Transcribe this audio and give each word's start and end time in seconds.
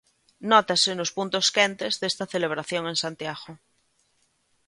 Nótase 0.51 0.91
nos 0.99 1.13
puntos 1.17 1.45
quentes 1.55 1.93
desta 2.01 2.25
celebración 2.33 2.83
en 2.91 2.97
Santiago. 3.03 3.51